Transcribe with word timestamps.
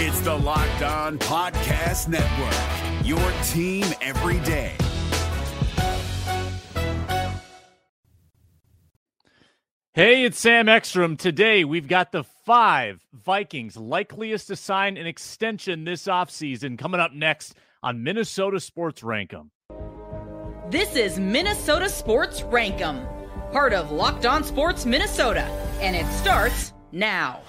It's 0.00 0.20
the 0.20 0.32
Locked 0.32 0.82
On 0.82 1.18
Podcast 1.18 2.06
Network, 2.06 3.04
your 3.04 3.18
team 3.48 3.84
every 4.00 4.38
day. 4.46 4.76
Hey, 9.94 10.22
it's 10.22 10.38
Sam 10.38 10.68
Ekstrom. 10.68 11.16
Today, 11.16 11.64
we've 11.64 11.88
got 11.88 12.12
the 12.12 12.22
five 12.22 13.04
Vikings 13.12 13.76
likeliest 13.76 14.46
to 14.46 14.54
sign 14.54 14.96
an 14.96 15.08
extension 15.08 15.82
this 15.82 16.04
offseason 16.04 16.78
coming 16.78 17.00
up 17.00 17.12
next 17.12 17.56
on 17.82 18.04
Minnesota 18.04 18.60
Sports 18.60 19.02
Rank 19.02 19.34
'Em. 19.34 19.50
This 20.70 20.94
is 20.94 21.18
Minnesota 21.18 21.88
Sports 21.88 22.44
Rank 22.44 22.80
'Em, 22.80 23.04
part 23.50 23.72
of 23.72 23.90
Locked 23.90 24.26
On 24.26 24.44
Sports 24.44 24.86
Minnesota, 24.86 25.42
and 25.80 25.96
it 25.96 26.06
starts 26.12 26.72
now. 26.92 27.40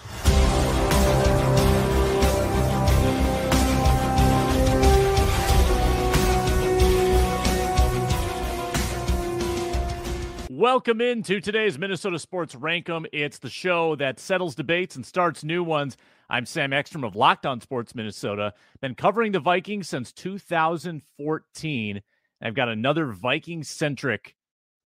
Welcome 10.59 10.99
into 10.99 11.39
today's 11.39 11.79
Minnesota 11.79 12.19
Sports 12.19 12.53
Rank 12.53 12.89
'Em. 12.89 13.05
It's 13.13 13.39
the 13.39 13.49
show 13.49 13.95
that 13.95 14.19
settles 14.19 14.55
debates 14.55 14.97
and 14.97 15.05
starts 15.05 15.41
new 15.41 15.63
ones. 15.63 15.95
I'm 16.29 16.45
Sam 16.45 16.73
Ekstrom 16.73 17.05
of 17.05 17.15
Locked 17.15 17.45
On 17.45 17.61
Sports 17.61 17.95
Minnesota. 17.95 18.53
Been 18.81 18.93
covering 18.93 19.31
the 19.31 19.39
Vikings 19.39 19.87
since 19.87 20.11
2014. 20.11 22.01
I've 22.41 22.55
got 22.55 22.67
another 22.67 23.13
Viking 23.13 23.63
centric 23.63 24.35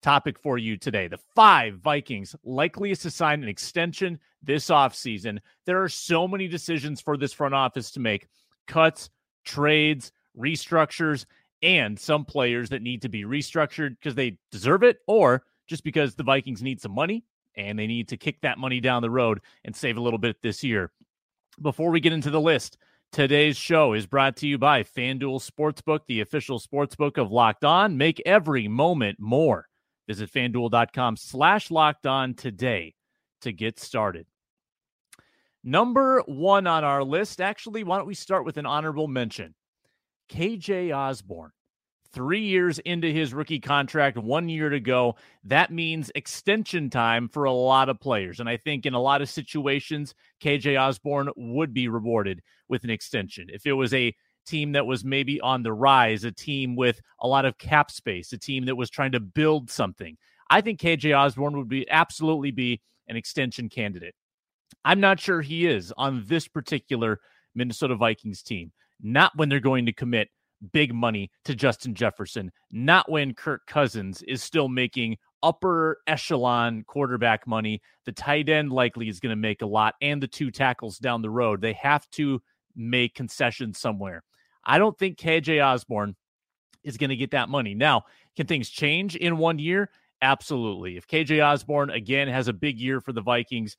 topic 0.00 0.38
for 0.38 0.58
you 0.58 0.76
today. 0.76 1.08
The 1.08 1.18
five 1.34 1.80
Vikings 1.80 2.36
likeliest 2.44 3.02
to 3.02 3.10
sign 3.10 3.42
an 3.42 3.48
extension 3.48 4.20
this 4.44 4.66
offseason. 4.66 5.40
There 5.66 5.82
are 5.82 5.88
so 5.88 6.28
many 6.28 6.46
decisions 6.46 7.00
for 7.00 7.16
this 7.16 7.32
front 7.32 7.52
office 7.52 7.90
to 7.90 8.00
make 8.00 8.28
cuts, 8.68 9.10
trades, 9.44 10.12
restructures, 10.38 11.26
and 11.62 11.98
some 11.98 12.24
players 12.24 12.68
that 12.68 12.82
need 12.82 13.02
to 13.02 13.08
be 13.08 13.24
restructured 13.24 13.96
because 13.98 14.14
they 14.14 14.38
deserve 14.52 14.84
it 14.84 14.98
or 15.08 15.42
just 15.66 15.84
because 15.84 16.14
the 16.14 16.22
Vikings 16.22 16.62
need 16.62 16.80
some 16.80 16.94
money 16.94 17.24
and 17.56 17.78
they 17.78 17.86
need 17.86 18.08
to 18.08 18.16
kick 18.16 18.40
that 18.42 18.58
money 18.58 18.80
down 18.80 19.02
the 19.02 19.10
road 19.10 19.40
and 19.64 19.74
save 19.74 19.96
a 19.96 20.00
little 20.00 20.18
bit 20.18 20.42
this 20.42 20.62
year. 20.64 20.90
Before 21.60 21.90
we 21.90 22.00
get 22.00 22.12
into 22.12 22.30
the 22.30 22.40
list, 22.40 22.78
today's 23.12 23.56
show 23.56 23.92
is 23.92 24.06
brought 24.06 24.36
to 24.38 24.46
you 24.46 24.58
by 24.58 24.82
FanDuel 24.82 25.48
Sportsbook, 25.48 26.00
the 26.06 26.20
official 26.20 26.58
sportsbook 26.58 27.16
of 27.16 27.30
Locked 27.30 27.64
On. 27.64 27.96
Make 27.96 28.20
every 28.26 28.66
moment 28.66 29.18
more. 29.20 29.68
Visit 30.08 30.32
fanduel.com 30.32 31.16
slash 31.16 31.70
locked 31.70 32.06
on 32.06 32.34
today 32.34 32.94
to 33.40 33.52
get 33.52 33.78
started. 33.78 34.26
Number 35.62 36.22
one 36.26 36.66
on 36.66 36.84
our 36.84 37.02
list, 37.02 37.40
actually, 37.40 37.84
why 37.84 37.96
don't 37.96 38.06
we 38.06 38.14
start 38.14 38.44
with 38.44 38.58
an 38.58 38.66
honorable 38.66 39.08
mention? 39.08 39.54
KJ 40.30 40.94
Osborn 40.94 41.52
three 42.14 42.42
years 42.42 42.78
into 42.80 43.12
his 43.12 43.34
rookie 43.34 43.60
contract, 43.60 44.16
one 44.16 44.48
year 44.48 44.70
to 44.70 44.80
go. 44.80 45.16
That 45.42 45.72
means 45.72 46.12
extension 46.14 46.88
time 46.88 47.28
for 47.28 47.44
a 47.44 47.52
lot 47.52 47.88
of 47.88 48.00
players. 48.00 48.40
And 48.40 48.48
I 48.48 48.56
think 48.56 48.86
in 48.86 48.94
a 48.94 49.00
lot 49.00 49.20
of 49.20 49.28
situations, 49.28 50.14
KJ 50.42 50.80
Osborn 50.80 51.28
would 51.36 51.74
be 51.74 51.88
rewarded 51.88 52.40
with 52.68 52.84
an 52.84 52.90
extension. 52.90 53.48
If 53.52 53.66
it 53.66 53.72
was 53.72 53.92
a 53.92 54.14
team 54.46 54.72
that 54.72 54.86
was 54.86 55.04
maybe 55.04 55.40
on 55.40 55.62
the 55.62 55.72
rise, 55.72 56.24
a 56.24 56.30
team 56.30 56.76
with 56.76 57.00
a 57.20 57.26
lot 57.26 57.44
of 57.44 57.58
cap 57.58 57.90
space, 57.90 58.32
a 58.32 58.38
team 58.38 58.66
that 58.66 58.76
was 58.76 58.90
trying 58.90 59.12
to 59.12 59.20
build 59.20 59.70
something, 59.70 60.16
I 60.50 60.60
think 60.60 60.80
KJ 60.80 61.18
Osborn 61.18 61.56
would 61.56 61.68
be 61.68 61.88
absolutely 61.90 62.52
be 62.52 62.80
an 63.08 63.16
extension 63.16 63.68
candidate. 63.68 64.14
I'm 64.84 65.00
not 65.00 65.18
sure 65.18 65.40
he 65.40 65.66
is 65.66 65.92
on 65.96 66.24
this 66.26 66.46
particular 66.46 67.20
Minnesota 67.54 67.96
Vikings 67.96 68.42
team. 68.42 68.72
Not 69.02 69.32
when 69.36 69.48
they're 69.48 69.60
going 69.60 69.86
to 69.86 69.92
commit 69.92 70.28
big 70.72 70.94
money 70.94 71.30
to 71.44 71.54
Justin 71.54 71.94
Jefferson, 71.94 72.50
not 72.70 73.10
when 73.10 73.34
Kirk 73.34 73.66
Cousins 73.66 74.22
is 74.22 74.42
still 74.42 74.68
making 74.68 75.16
upper 75.42 75.98
echelon 76.06 76.84
quarterback 76.86 77.46
money. 77.46 77.80
The 78.06 78.12
tight 78.12 78.48
end 78.48 78.72
likely 78.72 79.08
is 79.08 79.20
going 79.20 79.30
to 79.30 79.36
make 79.36 79.62
a 79.62 79.66
lot, 79.66 79.94
and 80.00 80.22
the 80.22 80.28
two 80.28 80.50
tackles 80.50 80.98
down 80.98 81.22
the 81.22 81.30
road. 81.30 81.60
They 81.60 81.74
have 81.74 82.08
to 82.12 82.40
make 82.74 83.14
concessions 83.14 83.78
somewhere. 83.78 84.22
I 84.64 84.78
don't 84.78 84.98
think 84.98 85.18
KJ 85.18 85.64
Osborn 85.64 86.16
is 86.82 86.96
going 86.96 87.10
to 87.10 87.16
get 87.16 87.32
that 87.32 87.48
money. 87.48 87.74
Now, 87.74 88.02
can 88.36 88.46
things 88.46 88.68
change 88.68 89.16
in 89.16 89.36
one 89.36 89.58
year? 89.58 89.90
Absolutely. 90.22 90.96
If 90.96 91.06
KJ 91.06 91.44
Osborn 91.44 91.90
again 91.90 92.28
has 92.28 92.48
a 92.48 92.52
big 92.52 92.80
year 92.80 93.00
for 93.00 93.12
the 93.12 93.20
Vikings, 93.20 93.76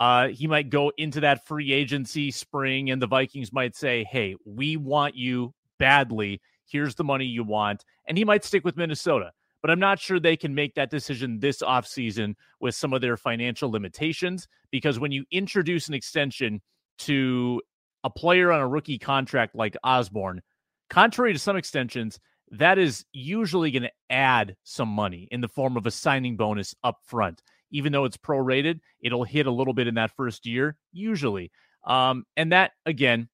uh, 0.00 0.28
he 0.28 0.48
might 0.48 0.70
go 0.70 0.90
into 0.96 1.20
that 1.20 1.46
free 1.46 1.72
agency 1.72 2.30
spring, 2.30 2.90
and 2.90 3.00
the 3.00 3.06
Vikings 3.06 3.52
might 3.52 3.76
say, 3.76 4.04
Hey, 4.04 4.34
we 4.44 4.76
want 4.76 5.14
you 5.14 5.54
badly. 5.78 6.40
Here's 6.66 6.94
the 6.94 7.04
money 7.04 7.26
you 7.26 7.44
want. 7.44 7.84
And 8.06 8.16
he 8.16 8.24
might 8.24 8.44
stick 8.44 8.64
with 8.64 8.76
Minnesota. 8.76 9.32
But 9.62 9.70
I'm 9.70 9.80
not 9.80 9.98
sure 9.98 10.20
they 10.20 10.36
can 10.36 10.54
make 10.54 10.74
that 10.74 10.90
decision 10.90 11.40
this 11.40 11.62
offseason 11.62 12.34
with 12.60 12.74
some 12.74 12.92
of 12.92 13.00
their 13.00 13.16
financial 13.16 13.70
limitations 13.70 14.46
because 14.70 14.98
when 15.00 15.10
you 15.10 15.24
introduce 15.30 15.88
an 15.88 15.94
extension 15.94 16.60
to 16.98 17.62
a 18.04 18.10
player 18.10 18.52
on 18.52 18.60
a 18.60 18.68
rookie 18.68 18.98
contract 18.98 19.54
like 19.54 19.74
Osborn, 19.82 20.42
contrary 20.90 21.32
to 21.32 21.38
some 21.38 21.56
extensions, 21.56 22.20
that 22.50 22.78
is 22.78 23.06
usually 23.12 23.70
going 23.70 23.84
to 23.84 23.92
add 24.10 24.54
some 24.64 24.88
money 24.88 25.28
in 25.30 25.40
the 25.40 25.48
form 25.48 25.78
of 25.78 25.86
a 25.86 25.90
signing 25.90 26.36
bonus 26.36 26.74
up 26.84 26.98
front. 27.06 27.42
Even 27.70 27.90
though 27.90 28.04
it's 28.04 28.18
prorated, 28.18 28.80
it'll 29.00 29.24
hit 29.24 29.46
a 29.46 29.50
little 29.50 29.74
bit 29.74 29.88
in 29.88 29.94
that 29.94 30.14
first 30.14 30.44
year, 30.44 30.76
usually. 30.92 31.50
Um, 31.86 32.24
and 32.36 32.52
that, 32.52 32.72
again, 32.86 33.28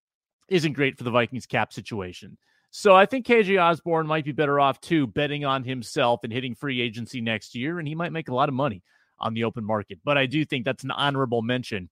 isn't 0.51 0.73
great 0.75 0.99
for 0.99 1.05
the 1.05 1.11
Vikings 1.11 1.47
cap 1.47 1.73
situation. 1.73 2.37
So 2.73 2.95
I 2.95 3.07
think 3.07 3.27
KJ 3.27 3.61
Osborn 3.61 4.07
might 4.07 4.25
be 4.25 4.33
better 4.33 4.61
off 4.61 4.81
too, 4.81 5.07
betting 5.07 5.45
on 5.45 5.65
himself 5.65 6.21
and 6.23 6.33
hitting 6.33 6.55
free 6.55 6.81
agency 6.81 7.21
next 7.21 7.55
year, 7.55 7.79
and 7.79 7.89
he 7.89 7.95
might 7.95 8.13
make 8.13 8.29
a 8.29 8.35
lot 8.35 8.49
of 8.49 8.55
money 8.55 8.83
on 9.19 9.35
the 9.35 9.45
open 9.45 9.65
market. 9.65 9.99
But 10.05 10.19
I 10.19 10.27
do 10.27 10.45
think 10.45 10.65
that's 10.65 10.85
an 10.85 10.91
honorable 10.91 11.43
mention 11.43 11.89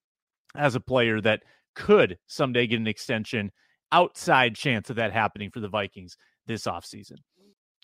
as 0.55 0.75
a 0.75 0.79
player 0.79 1.19
that 1.21 1.43
could 1.75 2.17
someday 2.27 2.67
get 2.67 2.79
an 2.79 2.87
extension. 2.87 3.51
Outside 3.91 4.55
chance 4.55 4.89
of 4.89 4.97
that 4.97 5.11
happening 5.11 5.49
for 5.49 5.59
the 5.59 5.67
Vikings 5.67 6.15
this 6.45 6.65
offseason. 6.65 7.17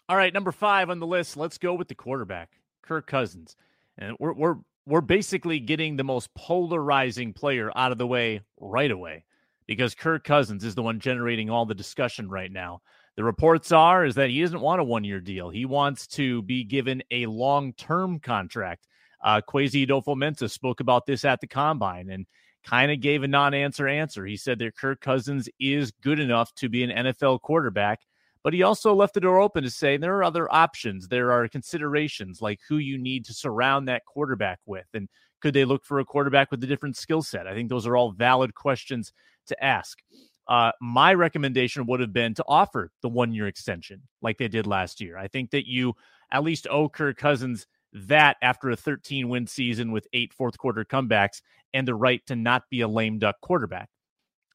All 0.08 0.16
right, 0.16 0.34
number 0.34 0.52
five 0.52 0.92
on 0.92 1.00
the 1.00 1.08
list. 1.08 1.36
Let's 1.36 1.58
go 1.58 1.74
with 1.74 1.88
the 1.88 1.96
quarterback, 1.96 2.52
Kirk 2.84 3.08
Cousins. 3.08 3.56
And 3.98 4.16
we're 4.20 4.34
we're 4.34 4.56
we're 4.86 5.02
basically 5.02 5.60
getting 5.60 5.96
the 5.96 6.04
most 6.04 6.34
polarizing 6.36 7.34
player 7.34 7.72
out 7.76 7.92
of 7.92 7.98
the 7.98 8.06
way 8.06 8.42
right 8.60 8.92
away 8.92 9.26
because 9.68 9.96
Kirk 9.96 10.24
Cousins 10.24 10.64
is 10.64 10.76
the 10.76 10.84
one 10.84 11.00
generating 11.00 11.50
all 11.50 11.66
the 11.66 11.76
discussion 11.76 12.30
right 12.30 12.52
now. 12.52 12.82
The 13.16 13.24
reports 13.24 13.72
are 13.72 14.06
is 14.06 14.16
that 14.16 14.30
he 14.30 14.42
doesn't 14.42 14.60
want 14.60 14.82
a 14.82 14.84
one-year 14.84 15.22
deal. 15.22 15.50
He 15.50 15.66
wants 15.66 16.06
to 16.08 16.42
be 16.42 16.64
given 16.64 17.02
a 17.12 17.26
long-term 17.28 18.20
contract. 18.20 18.88
Uh, 19.24 19.42
Kwesi 19.48 19.88
Adofo-Mensah 19.88 20.52
spoke 20.52 20.82
about 20.82 21.06
this 21.06 21.24
at 21.24 21.40
the 21.40 21.48
combine 21.48 22.10
and 22.10 22.26
kind 22.66 22.92
of 22.92 23.00
gave 23.00 23.24
a 23.24 23.28
non-answer 23.28 23.88
answer. 23.88 24.26
He 24.26 24.38
said 24.38 24.60
that 24.60 24.76
Kirk 24.76 25.00
Cousins 25.00 25.48
is 25.60 25.92
good 25.92 26.20
enough 26.20 26.54
to 26.56 26.68
be 26.68 26.84
an 26.84 27.06
NFL 27.06 27.42
quarterback, 27.42 28.02
but 28.44 28.54
he 28.54 28.64
also 28.64 28.94
left 28.94 29.14
the 29.14 29.22
door 29.22 29.40
open 29.40 29.64
to 29.64 29.70
say 29.70 29.98
there 29.98 30.18
are 30.18 30.24
other 30.24 30.54
options. 30.54 31.08
There 31.08 31.32
are 31.32 31.48
considerations 31.48 32.42
like 32.42 32.60
who 32.68 32.78
you 32.78 32.98
need 32.98 33.26
to 33.26 33.34
surround 33.34 33.88
that 33.88 34.06
quarterback 34.06 34.60
with, 34.66 34.88
and 34.94 35.08
could 35.42 35.54
they 35.54 35.66
look 35.66 35.86
for 35.86 36.00
a 36.00 36.06
quarterback 36.06 36.52
with 36.52 36.64
a 36.64 36.68
different 36.68 36.98
skill 36.98 37.22
set? 37.22 37.48
I 37.48 37.54
think 37.54 37.70
those 37.70 37.88
are 37.88 37.96
all 37.96 38.12
valid 38.12 38.56
questions 38.56 39.14
to 39.48 39.64
ask. 39.64 40.00
Uh, 40.48 40.72
my 40.80 41.14
recommendation 41.14 41.86
would 41.88 42.00
have 42.00 42.14
been 42.14 42.34
to 42.36 42.46
offer 42.48 42.92
the 43.02 43.10
one 43.10 43.34
year 43.34 43.48
extension 43.48 44.02
like 44.22 44.38
they 44.38 44.48
did 44.48 44.68
last 44.68 45.02
year. 45.02 45.18
I 45.18 45.28
think 45.28 45.52
that 45.52 45.68
you 45.68 45.94
at 46.32 46.44
least 46.44 46.68
owe 46.70 46.90
Kirk 46.90 47.18
Cousins 47.18 47.66
that 47.94 48.38
after 48.42 48.70
a 48.70 48.76
13 48.76 49.30
win 49.30 49.48
season 49.48 49.92
with 49.92 50.08
eight 50.14 50.34
fourth 50.34 50.58
quarter 50.58 50.84
comebacks 50.84 51.42
and 51.74 51.88
the 51.88 51.96
right 51.96 52.22
to 52.28 52.36
not 52.36 52.64
be 52.70 52.82
a 52.82 52.88
lame 52.88 53.20
duck 53.20 53.38
quarterback. 53.42 53.90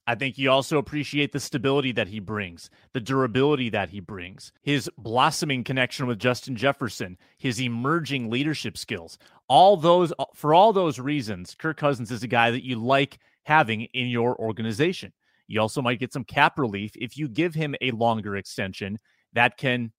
I 0.07 0.15
think 0.15 0.39
you 0.39 0.51
also 0.51 0.79
appreciate 0.79 1.33
the 1.33 1.39
stability 1.39 1.93
that 1.93 2.09
he 2.09 2.19
brings, 2.19 2.69
the 2.95 3.01
durability 3.01 3.71
that 3.71 3.91
he 3.91 4.01
brings, 4.01 4.51
his 4.61 4.91
blossoming 4.99 5.63
connection 5.63 6.07
with 6.07 6.19
Justin 6.19 6.57
Jefferson, 6.57 7.17
his 7.39 7.61
emerging 7.61 8.29
leadership 8.29 8.77
skills. 8.77 9.19
All 9.49 9.77
those, 9.77 10.13
for 10.35 10.53
all 10.53 10.73
those 10.73 10.99
reasons, 10.99 11.55
Kirk 11.55 11.77
Cousins 11.77 12.11
is 12.11 12.23
a 12.23 12.29
guy 12.29 12.51
that 12.51 12.65
you 12.65 12.77
like 12.77 13.21
having 13.45 13.83
in 13.83 14.09
your 14.09 14.37
organization. 14.37 15.13
You 15.47 15.61
also 15.61 15.83
might 15.83 15.99
get 15.99 16.13
some 16.13 16.25
cap 16.25 16.59
relief 16.59 16.93
if 16.95 17.17
you 17.17 17.29
give 17.29 17.55
him 17.55 17.75
a 17.81 17.91
longer 17.91 18.37
extension 18.37 18.99
that 19.33 19.57
can 19.57 19.93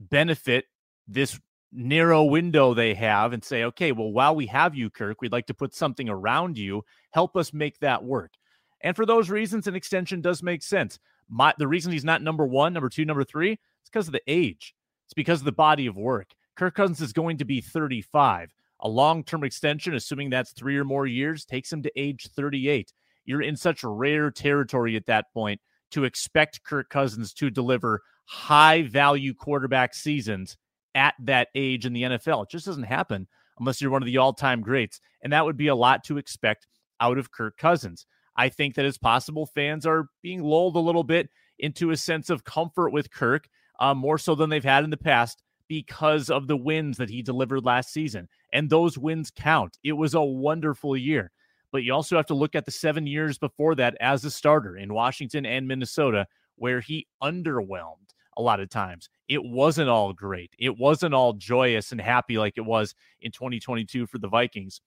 benefit 0.00 0.66
this 1.06 1.38
narrow 1.72 2.24
window 2.24 2.74
they 2.74 2.94
have 2.94 3.32
and 3.32 3.42
say, 3.42 3.64
okay, 3.64 3.92
well, 3.92 4.12
while 4.12 4.34
we 4.34 4.46
have 4.46 4.74
you, 4.74 4.90
Kirk, 4.90 5.20
we'd 5.20 5.32
like 5.32 5.46
to 5.46 5.54
put 5.54 5.74
something 5.74 6.08
around 6.08 6.58
you. 6.58 6.82
Help 7.10 7.36
us 7.36 7.52
make 7.52 7.78
that 7.80 8.04
work. 8.04 8.32
And 8.80 8.94
for 8.94 9.06
those 9.06 9.30
reasons, 9.30 9.66
an 9.66 9.74
extension 9.74 10.20
does 10.20 10.42
make 10.42 10.62
sense. 10.62 10.98
My, 11.28 11.52
the 11.58 11.68
reason 11.68 11.92
he's 11.92 12.04
not 12.04 12.22
number 12.22 12.46
one, 12.46 12.72
number 12.72 12.88
two, 12.88 13.04
number 13.04 13.24
three, 13.24 13.52
it's 13.52 13.90
because 13.90 14.06
of 14.06 14.12
the 14.12 14.22
age. 14.26 14.74
It's 15.06 15.14
because 15.14 15.40
of 15.40 15.44
the 15.46 15.52
body 15.52 15.86
of 15.86 15.96
work. 15.96 16.28
Kirk 16.56 16.74
Cousins 16.74 17.00
is 17.00 17.12
going 17.12 17.38
to 17.38 17.44
be 17.44 17.60
35. 17.60 18.52
A 18.80 18.88
long 18.88 19.24
term 19.24 19.44
extension, 19.44 19.94
assuming 19.94 20.30
that's 20.30 20.52
three 20.52 20.76
or 20.76 20.84
more 20.84 21.06
years, 21.06 21.44
takes 21.44 21.72
him 21.72 21.82
to 21.82 21.92
age 21.96 22.28
38. 22.34 22.92
you're 23.24 23.42
in 23.42 23.56
such 23.56 23.84
rare 23.84 24.30
territory 24.30 24.96
at 24.96 25.06
that 25.06 25.26
point 25.34 25.60
to 25.90 26.04
expect 26.04 26.62
Kirk 26.64 26.88
Cousins 26.88 27.32
to 27.34 27.50
deliver 27.50 28.02
high 28.26 28.82
value 28.82 29.34
quarterback 29.34 29.94
seasons 29.94 30.56
at 30.94 31.14
that 31.20 31.48
age 31.54 31.86
in 31.86 31.92
the 31.92 32.02
NFL. 32.02 32.44
It 32.44 32.50
just 32.50 32.66
doesn't 32.66 32.84
happen 32.84 33.26
unless 33.58 33.80
you're 33.80 33.90
one 33.90 34.02
of 34.02 34.06
the 34.06 34.18
all 34.18 34.32
time 34.32 34.60
greats. 34.60 35.00
And 35.22 35.32
that 35.32 35.44
would 35.44 35.56
be 35.56 35.68
a 35.68 35.74
lot 35.74 36.04
to 36.04 36.18
expect 36.18 36.66
out 37.00 37.18
of 37.18 37.32
Kirk 37.32 37.56
Cousins. 37.56 38.06
I 38.36 38.48
think 38.48 38.74
that 38.74 38.84
it's 38.84 38.98
possible 38.98 39.46
fans 39.46 39.84
are 39.86 40.06
being 40.22 40.42
lulled 40.42 40.76
a 40.76 40.80
little 40.80 41.04
bit 41.04 41.28
into 41.58 41.90
a 41.90 41.96
sense 41.96 42.30
of 42.30 42.44
comfort 42.44 42.90
with 42.90 43.10
Kirk, 43.10 43.48
uh, 43.80 43.94
more 43.94 44.18
so 44.18 44.34
than 44.34 44.50
they've 44.50 44.62
had 44.62 44.84
in 44.84 44.90
the 44.90 44.96
past 44.96 45.42
because 45.68 46.30
of 46.30 46.46
the 46.46 46.56
wins 46.56 46.96
that 46.98 47.10
he 47.10 47.22
delivered 47.22 47.64
last 47.64 47.92
season. 47.92 48.28
And 48.52 48.68
those 48.68 48.98
wins 48.98 49.30
count. 49.30 49.78
It 49.84 49.92
was 49.92 50.14
a 50.14 50.22
wonderful 50.22 50.96
year. 50.96 51.30
But 51.70 51.82
you 51.82 51.92
also 51.92 52.16
have 52.16 52.26
to 52.26 52.34
look 52.34 52.54
at 52.54 52.64
the 52.64 52.70
seven 52.70 53.06
years 53.06 53.38
before 53.38 53.74
that 53.74 53.96
as 54.00 54.24
a 54.24 54.30
starter 54.30 54.76
in 54.76 54.94
Washington 54.94 55.44
and 55.44 55.68
Minnesota, 55.68 56.26
where 56.56 56.80
he 56.80 57.06
underwhelmed 57.22 58.08
a 58.38 58.42
lot 58.42 58.60
of 58.60 58.70
times. 58.70 59.10
It 59.28 59.44
wasn't 59.44 59.90
all 59.90 60.12
great. 60.12 60.54
It 60.58 60.78
wasn't 60.78 61.12
all 61.12 61.34
joyous 61.34 61.92
and 61.92 62.00
happy 62.00 62.38
like 62.38 62.54
it 62.56 62.64
was 62.64 62.94
in 63.20 63.32
2022 63.32 64.06
for 64.06 64.18
the 64.18 64.28
Vikings. 64.28 64.80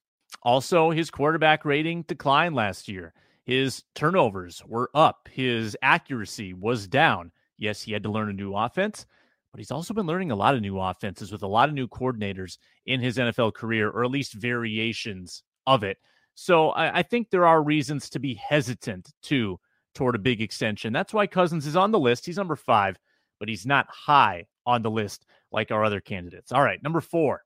Also, 0.43 0.89
his 0.89 1.11
quarterback 1.11 1.65
rating 1.65 2.03
declined 2.03 2.55
last 2.55 2.87
year. 2.87 3.13
His 3.43 3.83
turnovers 3.95 4.63
were 4.65 4.89
up, 4.93 5.27
his 5.31 5.75
accuracy 5.81 6.53
was 6.53 6.87
down. 6.87 7.31
Yes, 7.57 7.81
he 7.81 7.91
had 7.91 8.03
to 8.03 8.11
learn 8.11 8.29
a 8.29 8.33
new 8.33 8.55
offense, 8.55 9.05
but 9.51 9.59
he's 9.59 9.71
also 9.71 9.93
been 9.93 10.07
learning 10.07 10.31
a 10.31 10.35
lot 10.35 10.55
of 10.55 10.61
new 10.61 10.79
offenses 10.79 11.31
with 11.31 11.43
a 11.43 11.47
lot 11.47 11.69
of 11.69 11.75
new 11.75 11.87
coordinators 11.87 12.57
in 12.85 13.01
his 13.01 13.17
NFL 13.17 13.53
career, 13.53 13.89
or 13.89 14.03
at 14.03 14.11
least 14.11 14.33
variations 14.33 15.43
of 15.67 15.83
it. 15.83 15.97
So 16.35 16.69
I, 16.69 16.99
I 16.99 17.03
think 17.03 17.29
there 17.29 17.45
are 17.45 17.61
reasons 17.61 18.09
to 18.11 18.19
be 18.19 18.35
hesitant 18.35 19.11
too 19.21 19.59
toward 19.93 20.15
a 20.15 20.19
big 20.19 20.41
extension. 20.41 20.93
That's 20.93 21.13
why 21.13 21.27
Cousins 21.27 21.67
is 21.67 21.75
on 21.75 21.91
the 21.91 21.99
list. 21.99 22.25
He's 22.25 22.37
number 22.37 22.55
five, 22.55 22.97
but 23.39 23.49
he's 23.49 23.65
not 23.65 23.87
high 23.89 24.45
on 24.65 24.81
the 24.81 24.91
list 24.91 25.25
like 25.51 25.71
our 25.71 25.83
other 25.83 25.99
candidates. 25.99 26.51
All 26.51 26.63
right, 26.63 26.81
number 26.81 27.01
four, 27.01 27.43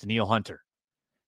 Danielle 0.00 0.26
Hunter. 0.26 0.62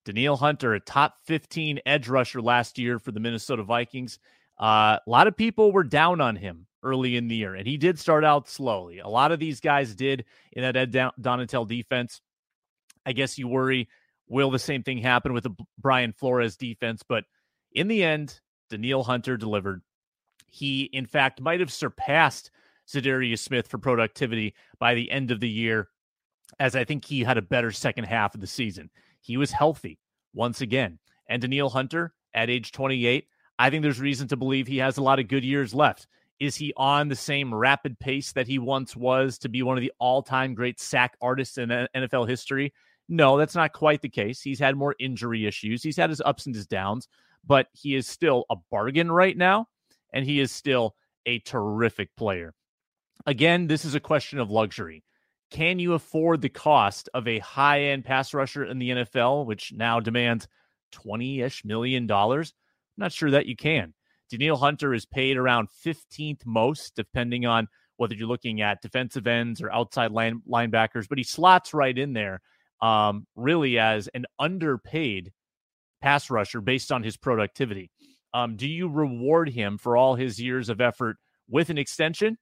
Danielle 0.05 0.37
Hunter, 0.37 0.73
a 0.73 0.79
top 0.79 1.15
15 1.25 1.79
edge 1.85 2.07
rusher 2.09 2.41
last 2.41 2.77
year 2.77 2.99
for 2.99 3.11
the 3.11 3.19
Minnesota 3.19 3.63
Vikings. 3.63 4.19
Uh, 4.59 4.97
a 5.05 5.09
lot 5.09 5.27
of 5.27 5.35
people 5.35 5.71
were 5.71 5.83
down 5.83 6.21
on 6.21 6.35
him 6.35 6.67
early 6.83 7.17
in 7.17 7.27
the 7.27 7.35
year, 7.35 7.55
and 7.55 7.65
he 7.65 7.77
did 7.77 7.97
start 7.97 8.23
out 8.23 8.47
slowly. 8.47 8.99
A 8.99 9.07
lot 9.07 9.31
of 9.31 9.39
these 9.39 9.59
guys 9.59 9.95
did 9.95 10.25
in 10.51 10.61
that 10.61 10.75
Ed 10.75 10.91
Donatell 10.91 11.67
defense. 11.67 12.21
I 13.05 13.13
guess 13.13 13.37
you 13.37 13.47
worry 13.47 13.89
will 14.27 14.51
the 14.51 14.59
same 14.59 14.83
thing 14.83 14.97
happen 14.97 15.33
with 15.33 15.43
the 15.43 15.55
Brian 15.77 16.13
Flores 16.13 16.55
defense, 16.55 17.03
but 17.07 17.25
in 17.73 17.87
the 17.87 18.03
end, 18.03 18.39
Danielle 18.69 19.03
Hunter 19.03 19.37
delivered. 19.37 19.81
He, 20.47 20.83
in 20.83 21.05
fact, 21.05 21.41
might 21.41 21.59
have 21.59 21.71
surpassed 21.71 22.51
Za'Darius 22.87 23.39
Smith 23.39 23.67
for 23.67 23.77
productivity 23.77 24.53
by 24.79 24.93
the 24.93 25.09
end 25.09 25.31
of 25.31 25.39
the 25.39 25.49
year, 25.49 25.89
as 26.59 26.75
I 26.75 26.83
think 26.83 27.05
he 27.05 27.23
had 27.23 27.37
a 27.37 27.41
better 27.41 27.71
second 27.71 28.05
half 28.05 28.35
of 28.35 28.41
the 28.41 28.47
season. 28.47 28.89
He 29.21 29.37
was 29.37 29.51
healthy 29.51 29.99
once 30.33 30.61
again. 30.61 30.99
And 31.27 31.41
Danielle 31.41 31.69
Hunter 31.69 32.13
at 32.33 32.49
age 32.49 32.71
28, 32.71 33.27
I 33.59 33.69
think 33.69 33.83
there's 33.83 33.99
reason 33.99 34.27
to 34.29 34.37
believe 34.37 34.67
he 34.67 34.77
has 34.77 34.97
a 34.97 35.03
lot 35.03 35.19
of 35.19 35.27
good 35.27 35.43
years 35.43 35.73
left. 35.73 36.07
Is 36.39 36.55
he 36.55 36.73
on 36.75 37.07
the 37.07 37.15
same 37.15 37.53
rapid 37.53 37.99
pace 37.99 38.31
that 38.33 38.47
he 38.47 38.59
once 38.59 38.95
was 38.95 39.37
to 39.39 39.49
be 39.49 39.63
one 39.63 39.77
of 39.77 39.81
the 39.81 39.93
all 39.99 40.21
time 40.21 40.53
great 40.53 40.79
sack 40.79 41.15
artists 41.21 41.57
in 41.57 41.71
uh, 41.71 41.87
NFL 41.95 42.27
history? 42.27 42.73
No, 43.09 43.37
that's 43.37 43.55
not 43.55 43.73
quite 43.73 44.01
the 44.01 44.09
case. 44.09 44.41
He's 44.41 44.59
had 44.59 44.75
more 44.75 44.95
injury 44.99 45.45
issues. 45.45 45.83
He's 45.83 45.97
had 45.97 46.09
his 46.09 46.21
ups 46.21 46.45
and 46.45 46.55
his 46.55 46.67
downs, 46.67 47.07
but 47.45 47.67
he 47.73 47.95
is 47.95 48.07
still 48.07 48.45
a 48.49 48.55
bargain 48.71 49.11
right 49.11 49.35
now, 49.35 49.67
and 50.13 50.25
he 50.25 50.39
is 50.39 50.51
still 50.51 50.95
a 51.25 51.39
terrific 51.39 52.15
player. 52.15 52.53
Again, 53.25 53.67
this 53.67 53.85
is 53.85 53.95
a 53.95 53.99
question 53.99 54.39
of 54.39 54.51
luxury 54.51 55.03
can 55.53 55.77
you 55.77 55.93
afford 55.93 56.41
the 56.41 56.49
cost 56.49 57.09
of 57.13 57.27
a 57.27 57.37
high 57.37 57.81
end 57.81 58.03
pass 58.03 58.33
rusher 58.33 58.65
in 58.65 58.79
the 58.79 58.89
NFL, 58.89 59.45
which 59.45 59.71
now 59.71 59.99
demands 59.99 60.47
20 60.93 61.41
ish 61.41 61.63
million 61.63 62.07
dollars? 62.07 62.53
I'm 62.97 63.03
not 63.03 63.11
sure 63.11 63.29
that 63.31 63.45
you 63.45 63.55
can. 63.55 63.93
Danielle 64.33 64.57
Hunter 64.57 64.95
is 64.95 65.05
paid 65.05 65.37
around 65.37 65.67
15th 65.85 66.43
most, 66.43 66.95
depending 66.95 67.45
on 67.45 67.67
whether 67.97 68.15
you're 68.15 68.27
looking 68.27 68.61
at 68.61 68.81
defensive 68.81 69.27
ends 69.27 69.61
or 69.61 69.71
outside 69.71 70.11
line, 70.11 70.41
linebackers, 70.49 71.07
but 71.07 71.19
he 71.19 71.23
slots 71.23 71.71
right 71.71 71.95
in 71.95 72.13
there, 72.13 72.41
um, 72.81 73.27
really 73.35 73.77
as 73.77 74.07
an 74.15 74.25
underpaid 74.39 75.31
pass 76.01 76.31
rusher 76.31 76.61
based 76.61 76.91
on 76.91 77.03
his 77.03 77.15
productivity. 77.15 77.91
Um, 78.33 78.55
do 78.55 78.67
you 78.67 78.89
reward 78.89 79.49
him 79.49 79.77
for 79.77 79.95
all 79.95 80.15
his 80.15 80.41
years 80.41 80.67
of 80.67 80.81
effort 80.81 81.17
with 81.47 81.69
an 81.69 81.77
extension, 81.77 82.39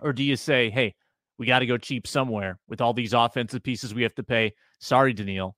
or 0.00 0.14
do 0.14 0.22
you 0.24 0.34
say, 0.34 0.70
hey, 0.70 0.94
we 1.38 1.44
got 1.44 1.58
to 1.58 1.66
go 1.66 1.76
cheap 1.76 2.06
somewhere 2.06 2.58
with 2.68 2.80
all 2.80 2.94
these 2.94 3.12
offensive 3.12 3.62
pieces 3.62 3.92
we 3.92 4.02
have 4.02 4.14
to 4.14 4.24
pay. 4.24 4.54
Sorry, 4.80 5.12
Danielle. 5.12 5.56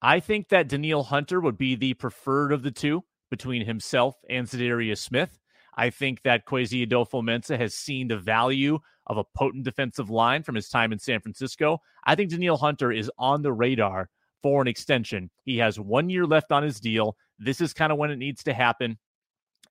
I 0.00 0.20
think 0.20 0.50
that 0.50 0.68
Danielle 0.68 1.02
Hunter 1.02 1.40
would 1.40 1.58
be 1.58 1.74
the 1.74 1.94
preferred 1.94 2.52
of 2.52 2.62
the 2.62 2.70
two 2.70 3.02
between 3.30 3.64
himself 3.64 4.16
and 4.28 4.46
Za'Darius 4.46 4.98
Smith. 4.98 5.38
I 5.76 5.90
think 5.90 6.22
that 6.22 6.46
Kwesi 6.46 6.86
Adofo-Mensah 6.86 7.58
has 7.58 7.74
seen 7.74 8.08
the 8.08 8.18
value 8.18 8.78
of 9.06 9.16
a 9.16 9.24
potent 9.36 9.64
defensive 9.64 10.10
line 10.10 10.42
from 10.42 10.54
his 10.54 10.68
time 10.68 10.92
in 10.92 10.98
San 10.98 11.20
Francisco. 11.20 11.80
I 12.04 12.14
think 12.14 12.30
Danielle 12.30 12.56
Hunter 12.56 12.92
is 12.92 13.10
on 13.18 13.42
the 13.42 13.52
radar 13.52 14.10
for 14.42 14.60
an 14.60 14.68
extension. 14.68 15.30
He 15.44 15.58
has 15.58 15.78
one 15.78 16.10
year 16.10 16.26
left 16.26 16.52
on 16.52 16.62
his 16.62 16.80
deal. 16.80 17.16
This 17.38 17.60
is 17.60 17.72
kind 17.72 17.92
of 17.92 17.98
when 17.98 18.10
it 18.10 18.16
needs 18.18 18.42
to 18.44 18.52
happen. 18.52 18.98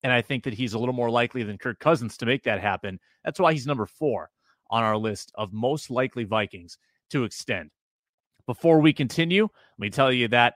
And 0.04 0.14
I 0.14 0.22
think 0.22 0.44
that 0.46 0.54
he's 0.54 0.74
a 0.74 0.80
little 0.80 0.94
more 0.94 1.10
likely 1.10 1.44
than 1.44 1.58
Kirk 1.58 1.80
Cousins 1.80 2.18
to 2.18 2.26
make 2.26 2.44
that 2.44 2.62
happen. 2.62 3.00
That's 3.24 3.40
why 3.40 3.54
he's 3.54 3.68
number 3.68 3.86
four 3.86 4.30
on 4.72 4.84
our 4.84 4.98
list 4.98 5.32
of 5.36 5.52
most 5.52 5.90
likely 5.90 6.24
Vikings 6.24 6.78
to 7.10 7.24
extend. 7.24 7.72
Before 8.46 8.80
we 8.80 8.94
continue, 8.94 9.44
let 9.44 9.80
me 9.80 9.90
tell 9.90 10.12
you 10.12 10.28
that 10.30 10.56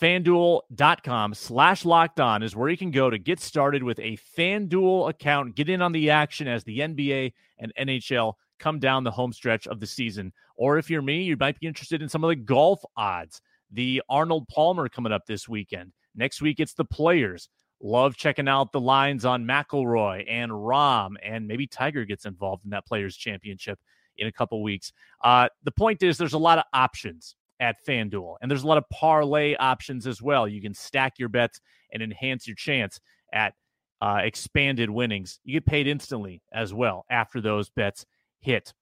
fanduel.com 0.00 1.34
slash 1.34 1.84
locked 1.84 2.20
on 2.20 2.42
is 2.42 2.54
where 2.54 2.68
you 2.68 2.76
can 2.76 2.90
go 2.90 3.08
to 3.08 3.18
get 3.18 3.40
started 3.40 3.82
with 3.82 3.98
a 3.98 4.18
FanDuel 4.36 5.08
account, 5.08 5.54
get 5.54 5.68
in 5.68 5.80
on 5.80 5.92
the 5.92 6.10
action 6.10 6.46
as 6.46 6.64
the 6.64 6.80
NBA 6.80 7.32
and 7.58 7.72
NHL 7.78 8.34
come 8.58 8.78
down 8.78 9.04
the 9.04 9.10
home 9.10 9.32
stretch 9.32 9.66
of 9.66 9.80
the 9.80 9.86
season. 9.86 10.32
Or 10.56 10.78
if 10.78 10.90
you're 10.90 11.02
me, 11.02 11.22
you 11.22 11.36
might 11.38 11.58
be 11.58 11.66
interested 11.66 12.02
in 12.02 12.08
some 12.08 12.24
of 12.24 12.28
the 12.28 12.36
golf 12.36 12.82
odds. 12.96 13.40
The 13.70 14.02
Arnold 14.08 14.48
Palmer 14.48 14.88
coming 14.88 15.12
up 15.12 15.26
this 15.26 15.48
weekend. 15.48 15.92
Next 16.14 16.40
week, 16.40 16.60
it's 16.60 16.74
the 16.74 16.84
players. 16.84 17.48
Love 17.82 18.16
checking 18.16 18.48
out 18.48 18.72
the 18.72 18.80
lines 18.80 19.24
on 19.24 19.44
McIlroy 19.44 20.24
and 20.28 20.50
Rahm 20.50 21.14
and 21.22 21.46
maybe 21.46 21.66
Tiger 21.66 22.04
gets 22.04 22.24
involved 22.24 22.64
in 22.64 22.70
that 22.70 22.86
Players 22.86 23.16
Championship 23.16 23.78
in 24.16 24.26
a 24.26 24.32
couple 24.32 24.62
weeks. 24.62 24.92
Uh, 25.22 25.48
the 25.64 25.72
point 25.72 26.02
is, 26.02 26.16
there's 26.16 26.32
a 26.32 26.38
lot 26.38 26.58
of 26.58 26.64
options 26.72 27.36
at 27.60 27.76
FanDuel, 27.86 28.36
and 28.40 28.50
there's 28.50 28.62
a 28.62 28.66
lot 28.66 28.78
of 28.78 28.88
parlay 28.90 29.54
options 29.56 30.06
as 30.06 30.20
well. 30.20 30.46
You 30.46 30.60
can 30.60 30.74
stack 30.74 31.18
your 31.18 31.28
bets 31.28 31.60
and 31.92 32.02
enhance 32.02 32.46
your 32.46 32.56
chance 32.56 33.00
at 33.32 33.54
uh, 34.00 34.20
expanded 34.22 34.90
winnings. 34.90 35.40
You 35.44 35.54
get 35.54 35.66
paid 35.66 35.86
instantly 35.86 36.42
as 36.52 36.74
well 36.74 37.04
after 37.10 37.40
those 37.40 37.70
bets 37.70 38.04
hit. 38.40 38.72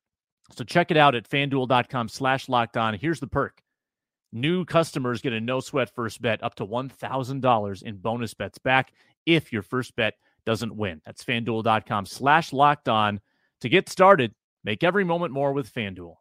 So 0.52 0.64
check 0.64 0.90
it 0.90 0.96
out 0.96 1.14
at 1.14 1.28
fanduel.com 1.28 2.08
slash 2.08 2.48
locked 2.48 2.76
on. 2.76 2.94
Here's 2.94 3.20
the 3.20 3.26
perk. 3.26 3.62
New 4.32 4.64
customers 4.64 5.22
get 5.22 5.32
a 5.32 5.40
no 5.40 5.60
sweat 5.60 5.94
first 5.94 6.20
bet 6.20 6.42
up 6.42 6.56
to 6.56 6.66
$1,000 6.66 7.82
in 7.82 7.96
bonus 7.96 8.34
bets 8.34 8.58
back 8.58 8.92
if 9.26 9.52
your 9.52 9.62
first 9.62 9.94
bet 9.96 10.14
doesn't 10.44 10.74
win. 10.76 11.00
That's 11.06 11.24
fanduel.com 11.24 12.06
slash 12.06 12.52
locked 12.52 12.88
on. 12.88 13.20
To 13.60 13.68
get 13.68 13.88
started, 13.88 14.34
make 14.64 14.82
every 14.82 15.04
moment 15.04 15.32
more 15.32 15.52
with 15.52 15.72
FanDuel. 15.72 16.16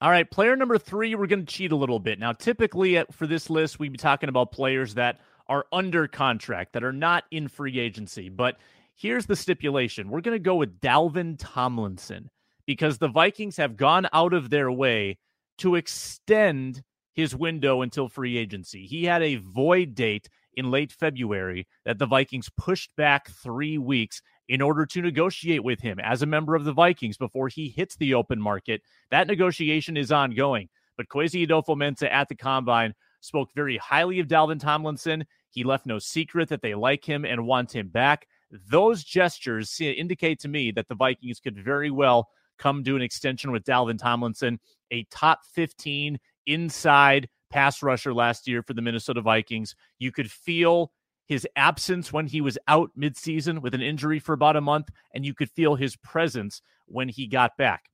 All 0.00 0.10
right, 0.10 0.30
player 0.30 0.54
number 0.54 0.78
three, 0.78 1.16
we're 1.16 1.26
going 1.26 1.44
to 1.44 1.52
cheat 1.52 1.72
a 1.72 1.76
little 1.76 1.98
bit. 1.98 2.20
Now, 2.20 2.32
typically 2.32 2.98
uh, 2.98 3.04
for 3.10 3.26
this 3.26 3.50
list, 3.50 3.80
we'd 3.80 3.90
be 3.90 3.98
talking 3.98 4.28
about 4.28 4.52
players 4.52 4.94
that 4.94 5.18
are 5.48 5.66
under 5.72 6.06
contract, 6.06 6.74
that 6.74 6.84
are 6.84 6.92
not 6.92 7.24
in 7.32 7.48
free 7.48 7.80
agency. 7.80 8.28
But 8.28 8.58
here's 8.94 9.26
the 9.26 9.34
stipulation 9.34 10.08
we're 10.08 10.20
going 10.20 10.36
to 10.36 10.42
go 10.42 10.54
with 10.54 10.80
Dalvin 10.80 11.34
Tomlinson 11.36 12.30
because 12.64 12.98
the 12.98 13.08
Vikings 13.08 13.56
have 13.56 13.76
gone 13.76 14.06
out 14.12 14.34
of 14.34 14.50
their 14.50 14.70
way 14.70 15.18
to 15.58 15.74
extend 15.74 16.84
his 17.12 17.34
window 17.34 17.82
until 17.82 18.08
free 18.08 18.36
agency. 18.36 18.86
He 18.86 19.04
had 19.04 19.22
a 19.22 19.36
void 19.36 19.96
date 19.96 20.28
in 20.54 20.70
late 20.70 20.92
February 20.92 21.66
that 21.84 21.98
the 21.98 22.06
Vikings 22.06 22.50
pushed 22.56 22.94
back 22.94 23.30
three 23.30 23.78
weeks 23.78 24.22
in 24.48 24.62
order 24.62 24.86
to 24.86 25.02
negotiate 25.02 25.62
with 25.62 25.80
him 25.80 25.98
as 26.00 26.22
a 26.22 26.26
member 26.26 26.54
of 26.54 26.64
the 26.64 26.72
Vikings 26.72 27.16
before 27.16 27.48
he 27.48 27.68
hits 27.68 27.96
the 27.96 28.14
open 28.14 28.40
market. 28.40 28.82
That 29.10 29.26
negotiation 29.26 29.96
is 29.96 30.10
ongoing. 30.10 30.68
But 30.96 31.08
Kwesi 31.08 31.46
Adofo-Mensah 31.46 32.10
at 32.10 32.28
the 32.28 32.34
combine 32.34 32.94
spoke 33.20 33.50
very 33.54 33.76
highly 33.76 34.20
of 34.20 34.26
Dalvin 34.26 34.60
Tomlinson. 34.60 35.24
He 35.50 35.64
left 35.64 35.86
no 35.86 35.98
secret 35.98 36.48
that 36.48 36.62
they 36.62 36.74
like 36.74 37.04
him 37.04 37.24
and 37.24 37.46
want 37.46 37.74
him 37.74 37.88
back. 37.88 38.26
Those 38.70 39.04
gestures 39.04 39.78
indicate 39.80 40.40
to 40.40 40.48
me 40.48 40.70
that 40.72 40.88
the 40.88 40.94
Vikings 40.94 41.40
could 41.40 41.62
very 41.62 41.90
well 41.90 42.28
come 42.58 42.82
to 42.84 42.96
an 42.96 43.02
extension 43.02 43.52
with 43.52 43.64
Dalvin 43.64 43.98
Tomlinson, 43.98 44.58
a 44.90 45.04
top 45.10 45.40
15 45.52 46.18
inside 46.46 47.28
pass 47.50 47.82
rusher 47.82 48.12
last 48.12 48.48
year 48.48 48.62
for 48.62 48.74
the 48.74 48.82
Minnesota 48.82 49.20
Vikings. 49.20 49.74
You 49.98 50.10
could 50.10 50.30
feel 50.30 50.90
his 51.28 51.46
absence 51.56 52.12
when 52.12 52.26
he 52.26 52.40
was 52.40 52.58
out 52.66 52.90
midseason 52.98 53.60
with 53.60 53.74
an 53.74 53.82
injury 53.82 54.18
for 54.18 54.32
about 54.32 54.56
a 54.56 54.60
month, 54.60 54.88
and 55.14 55.24
you 55.24 55.34
could 55.34 55.50
feel 55.50 55.74
his 55.74 55.94
presence 55.96 56.62
when 56.86 57.08
he 57.08 57.26
got 57.26 57.56
back. 57.58 57.90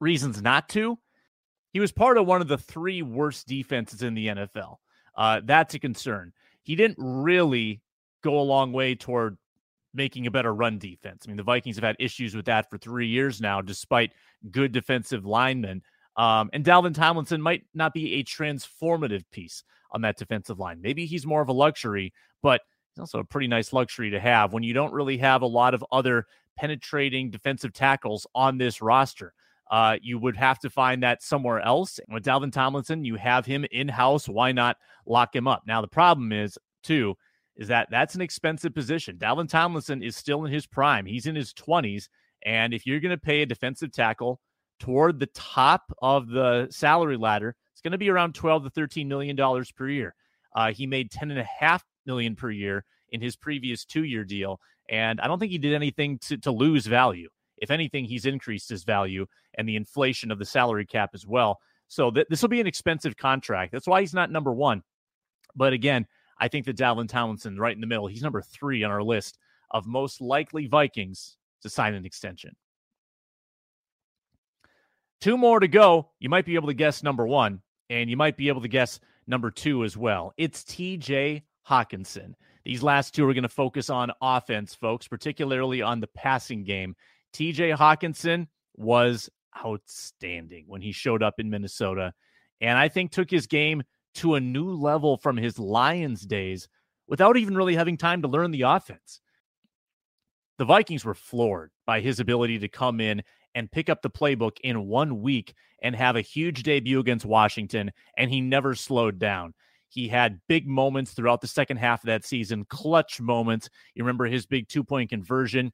Reasons 0.00 0.40
not 0.40 0.68
to. 0.70 0.98
He 1.72 1.80
was 1.80 1.92
part 1.92 2.16
of 2.16 2.26
one 2.26 2.40
of 2.40 2.48
the 2.48 2.56
three 2.56 3.02
worst 3.02 3.46
defenses 3.46 4.02
in 4.02 4.14
the 4.14 4.28
NFL. 4.28 4.76
Uh, 5.14 5.42
that's 5.44 5.74
a 5.74 5.78
concern. 5.78 6.32
He 6.62 6.74
didn't 6.74 6.98
really 6.98 7.82
go 8.22 8.40
a 8.40 8.40
long 8.40 8.72
way 8.72 8.94
toward 8.94 9.36
making 9.92 10.26
a 10.26 10.30
better 10.30 10.54
run 10.54 10.78
defense. 10.78 11.24
I 11.24 11.28
mean, 11.28 11.36
the 11.36 11.42
Vikings 11.42 11.76
have 11.76 11.84
had 11.84 11.96
issues 11.98 12.34
with 12.34 12.46
that 12.46 12.70
for 12.70 12.78
three 12.78 13.06
years 13.06 13.40
now, 13.40 13.60
despite 13.60 14.12
good 14.50 14.72
defensive 14.72 15.26
linemen. 15.26 15.82
Um, 16.16 16.50
and 16.52 16.64
Dalvin 16.64 16.94
Tomlinson 16.94 17.42
might 17.42 17.64
not 17.74 17.92
be 17.92 18.14
a 18.14 18.24
transformative 18.24 19.24
piece 19.30 19.64
on 19.92 20.00
that 20.02 20.16
defensive 20.16 20.58
line. 20.58 20.80
Maybe 20.80 21.06
he's 21.06 21.26
more 21.26 21.42
of 21.42 21.48
a 21.48 21.52
luxury, 21.52 22.12
but 22.42 22.62
it's 22.92 23.00
also 23.00 23.18
a 23.18 23.24
pretty 23.24 23.48
nice 23.48 23.72
luxury 23.72 24.10
to 24.10 24.20
have 24.20 24.52
when 24.52 24.62
you 24.62 24.72
don't 24.72 24.92
really 24.92 25.18
have 25.18 25.42
a 25.42 25.46
lot 25.46 25.74
of 25.74 25.84
other 25.92 26.26
penetrating 26.56 27.30
defensive 27.30 27.72
tackles 27.72 28.26
on 28.34 28.56
this 28.56 28.80
roster. 28.80 29.34
Uh, 29.70 29.96
you 30.00 30.18
would 30.18 30.36
have 30.36 30.58
to 30.60 30.70
find 30.70 31.02
that 31.02 31.22
somewhere 31.22 31.60
else. 31.60 31.98
And 31.98 32.14
with 32.14 32.24
Dalvin 32.24 32.52
Tomlinson, 32.52 33.04
you 33.04 33.16
have 33.16 33.44
him 33.44 33.66
in 33.70 33.88
house. 33.88 34.28
Why 34.28 34.52
not 34.52 34.76
lock 35.06 35.34
him 35.34 35.48
up? 35.48 35.64
Now, 35.66 35.80
the 35.80 35.88
problem 35.88 36.32
is, 36.32 36.56
too, 36.82 37.16
is 37.56 37.68
that 37.68 37.88
that's 37.90 38.14
an 38.14 38.20
expensive 38.20 38.74
position. 38.74 39.18
Dalvin 39.18 39.48
Tomlinson 39.48 40.02
is 40.02 40.16
still 40.16 40.44
in 40.44 40.52
his 40.52 40.66
prime, 40.66 41.04
he's 41.04 41.26
in 41.26 41.34
his 41.34 41.52
20s. 41.52 42.08
And 42.44 42.72
if 42.72 42.86
you're 42.86 43.00
going 43.00 43.10
to 43.10 43.20
pay 43.20 43.42
a 43.42 43.46
defensive 43.46 43.92
tackle 43.92 44.40
toward 44.78 45.18
the 45.18 45.26
top 45.26 45.92
of 46.02 46.28
the 46.28 46.68
salary 46.70 47.16
ladder, 47.16 47.56
it's 47.72 47.80
going 47.80 47.92
to 47.92 47.98
be 47.98 48.10
around 48.10 48.34
12 48.34 48.64
to 48.64 48.70
13 48.70 49.08
million 49.08 49.36
dollars 49.36 49.70
per 49.72 49.88
year. 49.88 50.14
Uh, 50.54 50.72
he 50.72 50.86
made 50.86 51.10
10 51.10 51.30
and 51.30 51.40
a 51.40 51.44
half 51.44 51.84
million 52.06 52.34
per 52.34 52.50
year 52.50 52.84
in 53.10 53.20
his 53.20 53.36
previous 53.36 53.84
two-year 53.84 54.24
deal, 54.24 54.60
and 54.88 55.20
I 55.20 55.26
don't 55.26 55.38
think 55.38 55.52
he 55.52 55.58
did 55.58 55.74
anything 55.74 56.18
to, 56.20 56.38
to 56.38 56.50
lose 56.50 56.86
value. 56.86 57.28
If 57.58 57.70
anything, 57.70 58.04
he's 58.04 58.26
increased 58.26 58.68
his 58.68 58.84
value 58.84 59.26
and 59.56 59.68
the 59.68 59.76
inflation 59.76 60.30
of 60.30 60.38
the 60.38 60.44
salary 60.44 60.86
cap 60.86 61.10
as 61.14 61.26
well. 61.26 61.58
So 61.88 62.10
th- 62.10 62.26
this 62.28 62.42
will 62.42 62.48
be 62.48 62.60
an 62.60 62.66
expensive 62.66 63.16
contract. 63.16 63.72
That's 63.72 63.86
why 63.86 64.00
he's 64.00 64.14
not 64.14 64.30
number 64.30 64.52
one. 64.52 64.82
But 65.54 65.72
again, 65.72 66.06
I 66.38 66.48
think 66.48 66.66
that 66.66 66.76
Dalvin 66.76 67.08
Tomlinson, 67.08 67.58
right 67.58 67.74
in 67.74 67.80
the 67.80 67.86
middle, 67.86 68.06
he's 68.06 68.22
number 68.22 68.42
three 68.42 68.84
on 68.84 68.90
our 68.90 69.02
list 69.02 69.38
of 69.70 69.86
most 69.86 70.20
likely 70.20 70.66
Vikings 70.66 71.36
to 71.62 71.70
sign 71.70 71.94
an 71.94 72.04
extension. 72.04 72.54
Two 75.20 75.36
more 75.36 75.60
to 75.60 75.68
go. 75.68 76.10
You 76.18 76.28
might 76.28 76.44
be 76.44 76.54
able 76.54 76.68
to 76.68 76.74
guess 76.74 77.02
number 77.02 77.26
one, 77.26 77.62
and 77.90 78.10
you 78.10 78.16
might 78.16 78.36
be 78.36 78.48
able 78.48 78.60
to 78.62 78.68
guess 78.68 79.00
number 79.26 79.50
two 79.50 79.84
as 79.84 79.96
well. 79.96 80.32
It's 80.36 80.62
TJ 80.62 81.42
Hockenson. 81.68 82.34
These 82.64 82.82
last 82.82 83.14
two 83.14 83.28
are 83.28 83.34
going 83.34 83.42
to 83.42 83.48
focus 83.48 83.90
on 83.90 84.10
offense, 84.20 84.74
folks, 84.74 85.08
particularly 85.08 85.82
on 85.82 86.00
the 86.00 86.08
passing 86.08 86.64
game. 86.64 86.96
TJ 87.32 87.76
Hockenson 87.76 88.48
was 88.76 89.30
outstanding 89.64 90.64
when 90.66 90.82
he 90.82 90.92
showed 90.92 91.22
up 91.22 91.34
in 91.38 91.48
Minnesota, 91.48 92.12
and 92.60 92.78
I 92.78 92.88
think 92.88 93.10
took 93.10 93.30
his 93.30 93.46
game 93.46 93.82
to 94.16 94.34
a 94.34 94.40
new 94.40 94.70
level 94.70 95.16
from 95.16 95.36
his 95.36 95.58
Lions 95.58 96.22
days 96.22 96.68
without 97.06 97.36
even 97.36 97.56
really 97.56 97.76
having 97.76 97.96
time 97.96 98.22
to 98.22 98.28
learn 98.28 98.50
the 98.50 98.62
offense. 98.62 99.20
The 100.58 100.64
Vikings 100.64 101.04
were 101.04 101.14
floored 101.14 101.70
by 101.86 102.00
his 102.00 102.18
ability 102.18 102.58
to 102.60 102.68
come 102.68 103.00
in 103.00 103.22
and 103.56 103.72
pick 103.72 103.88
up 103.88 104.02
the 104.02 104.10
playbook 104.10 104.58
in 104.62 104.86
one 104.86 105.20
week 105.20 105.54
and 105.82 105.96
have 105.96 106.14
a 106.14 106.20
huge 106.20 106.62
debut 106.62 107.00
against 107.00 107.24
Washington, 107.24 107.90
and 108.16 108.30
he 108.30 108.40
never 108.40 108.74
slowed 108.74 109.18
down. 109.18 109.54
He 109.88 110.08
had 110.08 110.40
big 110.46 110.68
moments 110.68 111.12
throughout 111.12 111.40
the 111.40 111.46
second 111.46 111.78
half 111.78 112.02
of 112.02 112.06
that 112.06 112.24
season, 112.24 112.66
clutch 112.68 113.20
moments. 113.20 113.70
You 113.94 114.04
remember 114.04 114.26
his 114.26 114.46
big 114.46 114.68
two 114.68 114.84
point 114.84 115.10
conversion 115.10 115.72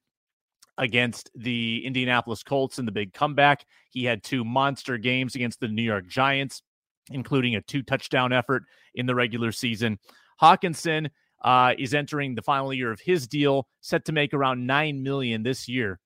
against 0.78 1.30
the 1.34 1.82
Indianapolis 1.84 2.42
Colts 2.42 2.78
in 2.78 2.86
the 2.86 2.92
big 2.92 3.12
comeback. 3.12 3.64
He 3.90 4.04
had 4.04 4.22
two 4.22 4.44
monster 4.44 4.96
games 4.96 5.34
against 5.34 5.60
the 5.60 5.68
New 5.68 5.82
York 5.82 6.06
Giants, 6.06 6.62
including 7.10 7.56
a 7.56 7.62
two 7.62 7.82
touchdown 7.82 8.32
effort 8.32 8.62
in 8.94 9.06
the 9.06 9.14
regular 9.14 9.50
season. 9.50 9.98
Hockenson 10.40 11.10
uh, 11.42 11.74
is 11.78 11.94
entering 11.94 12.34
the 12.34 12.42
final 12.42 12.72
year 12.72 12.92
of 12.92 13.00
his 13.00 13.26
deal, 13.26 13.66
set 13.80 14.04
to 14.04 14.12
make 14.12 14.32
around 14.32 14.64
nine 14.66 15.02
million 15.02 15.42
this 15.42 15.68
year. 15.68 15.98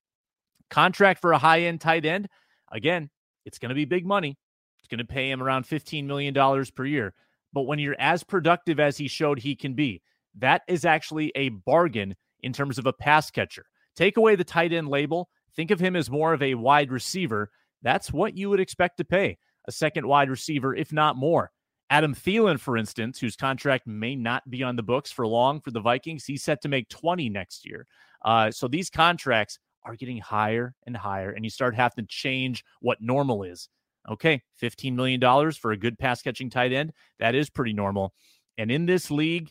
Contract 0.70 1.20
for 1.20 1.32
a 1.32 1.38
high 1.38 1.62
end 1.62 1.80
tight 1.80 2.04
end. 2.04 2.28
Again, 2.72 3.10
it's 3.44 3.58
going 3.58 3.70
to 3.70 3.74
be 3.74 3.84
big 3.84 4.06
money. 4.06 4.36
It's 4.78 4.88
going 4.88 4.98
to 4.98 5.12
pay 5.12 5.30
him 5.30 5.42
around 5.42 5.64
$15 5.64 6.04
million 6.04 6.34
per 6.74 6.84
year. 6.84 7.14
But 7.52 7.62
when 7.62 7.78
you're 7.78 7.96
as 7.98 8.22
productive 8.22 8.78
as 8.80 8.96
he 8.96 9.08
showed 9.08 9.38
he 9.38 9.56
can 9.56 9.74
be, 9.74 10.02
that 10.38 10.62
is 10.68 10.84
actually 10.84 11.32
a 11.34 11.48
bargain 11.48 12.14
in 12.40 12.52
terms 12.52 12.78
of 12.78 12.86
a 12.86 12.92
pass 12.92 13.30
catcher. 13.30 13.66
Take 13.94 14.16
away 14.16 14.36
the 14.36 14.44
tight 14.44 14.72
end 14.72 14.88
label. 14.88 15.28
Think 15.54 15.70
of 15.70 15.80
him 15.80 15.96
as 15.96 16.10
more 16.10 16.34
of 16.34 16.42
a 16.42 16.54
wide 16.54 16.90
receiver. 16.90 17.50
That's 17.82 18.12
what 18.12 18.36
you 18.36 18.50
would 18.50 18.60
expect 18.60 18.98
to 18.98 19.04
pay 19.04 19.38
a 19.66 19.72
second 19.72 20.06
wide 20.06 20.30
receiver, 20.30 20.74
if 20.74 20.92
not 20.92 21.16
more. 21.16 21.50
Adam 21.88 22.14
Thielen, 22.14 22.58
for 22.58 22.76
instance, 22.76 23.18
whose 23.18 23.36
contract 23.36 23.86
may 23.86 24.16
not 24.16 24.48
be 24.50 24.62
on 24.62 24.76
the 24.76 24.82
books 24.82 25.12
for 25.12 25.26
long 25.26 25.60
for 25.60 25.70
the 25.70 25.80
Vikings, 25.80 26.24
he's 26.24 26.42
set 26.42 26.60
to 26.62 26.68
make 26.68 26.88
20 26.88 27.28
next 27.28 27.64
year. 27.64 27.86
Uh, 28.24 28.50
so 28.50 28.66
these 28.66 28.90
contracts 28.90 29.58
are 29.86 29.96
getting 29.96 30.18
higher 30.18 30.74
and 30.86 30.96
higher, 30.96 31.30
and 31.30 31.44
you 31.44 31.50
start 31.50 31.74
having 31.74 32.04
to 32.04 32.08
change 32.08 32.64
what 32.80 33.00
normal 33.00 33.44
is. 33.44 33.68
Okay, 34.08 34.42
$15 34.62 34.94
million 34.94 35.52
for 35.52 35.72
a 35.72 35.76
good 35.76 35.98
pass 35.98 36.22
catching 36.22 36.50
tight 36.50 36.72
end. 36.72 36.92
That 37.18 37.34
is 37.34 37.50
pretty 37.50 37.72
normal. 37.72 38.12
And 38.58 38.70
in 38.70 38.86
this 38.86 39.10
league 39.10 39.50